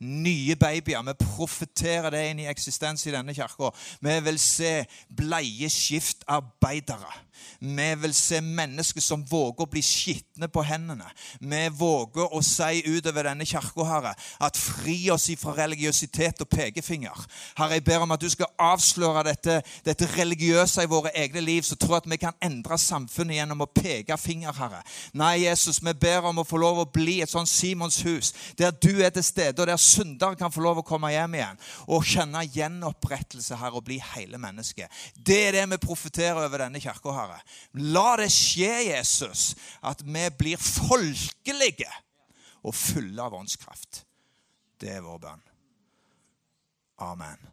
[0.00, 1.02] nye babyer.
[1.04, 3.70] Vi profeterer det inn i eksistens i denne kirka.
[4.00, 4.72] Vi vil se
[5.12, 7.12] bleie skiftarbeidere.
[7.60, 11.08] Vi vil se mennesker som våger å bli skitne på hendene.
[11.40, 17.26] Vi våger å si utover denne kirka, Herre, at fri oss fra religiøsitet og pekefinger.
[17.58, 21.62] Herre, jeg ber om at du skal avsløre dette, dette religiøse i våre egne liv,
[21.66, 24.82] så tror jeg at vi kan endre samfunnet gjennom å peke finger, Herre.
[25.12, 28.72] Nei, Jesus, vi ber om å få lov å bli et sånn Simons hus, der
[28.72, 32.06] du er til stede, og der syndere kan få lov å komme hjem igjen og
[32.06, 34.90] kjenne gjenopprettelse, Herre, og bli hele mennesket.
[35.14, 37.29] Det er det vi profeterer over denne kirka, Herre.
[37.94, 41.90] La det skje, Jesus, at vi blir folkelige
[42.66, 44.04] og fulle av åndskraft.
[44.80, 45.46] Det er vår bønn.
[47.04, 47.48] Amen.